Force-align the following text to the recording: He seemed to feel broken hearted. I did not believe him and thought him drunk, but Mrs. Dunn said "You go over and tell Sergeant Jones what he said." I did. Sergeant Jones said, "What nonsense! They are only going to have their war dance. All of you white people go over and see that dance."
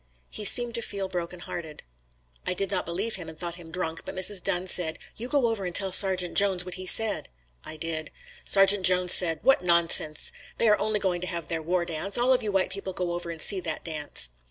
He 0.31 0.45
seemed 0.45 0.73
to 0.73 0.81
feel 0.81 1.07
broken 1.07 1.41
hearted. 1.41 1.83
I 2.47 2.55
did 2.55 2.71
not 2.71 2.87
believe 2.87 3.17
him 3.17 3.29
and 3.29 3.37
thought 3.37 3.53
him 3.53 3.69
drunk, 3.69 4.01
but 4.03 4.15
Mrs. 4.15 4.41
Dunn 4.41 4.65
said 4.65 4.97
"You 5.15 5.27
go 5.27 5.45
over 5.45 5.63
and 5.63 5.75
tell 5.75 5.91
Sergeant 5.91 6.35
Jones 6.35 6.65
what 6.65 6.73
he 6.73 6.87
said." 6.87 7.29
I 7.63 7.77
did. 7.77 8.09
Sergeant 8.43 8.83
Jones 8.83 9.11
said, 9.13 9.37
"What 9.43 9.63
nonsense! 9.63 10.31
They 10.57 10.67
are 10.69 10.79
only 10.79 10.99
going 10.99 11.21
to 11.21 11.27
have 11.27 11.49
their 11.49 11.61
war 11.61 11.85
dance. 11.85 12.17
All 12.17 12.33
of 12.33 12.41
you 12.41 12.51
white 12.51 12.71
people 12.71 12.93
go 12.93 13.13
over 13.13 13.29
and 13.29 13.39
see 13.39 13.59
that 13.59 13.83
dance." 13.83 14.31